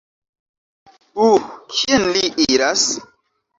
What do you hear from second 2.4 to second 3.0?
iras?